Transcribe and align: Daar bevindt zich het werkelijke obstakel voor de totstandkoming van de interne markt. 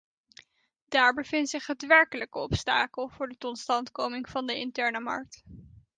Daar 0.87 1.13
bevindt 1.13 1.49
zich 1.49 1.67
het 1.67 1.85
werkelijke 1.85 2.39
obstakel 2.39 3.07
voor 3.09 3.27
de 3.27 3.37
totstandkoming 3.37 4.29
van 4.29 4.45
de 4.45 4.57
interne 4.59 4.99
markt. 4.99 5.43